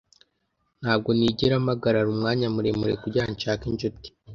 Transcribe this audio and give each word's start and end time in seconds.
Ntabwo 0.81 1.09
nigera 1.17 1.55
mpagarara 1.65 2.09
umwanya 2.13 2.47
muremure 2.55 2.93
kugirango 3.03 3.31
nshake 3.35 3.63
inshuti. 3.69 4.07